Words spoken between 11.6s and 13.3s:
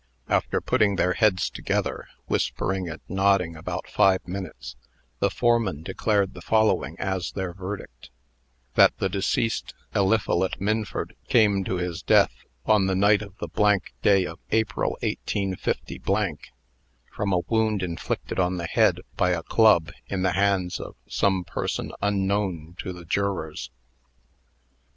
to his death, on the night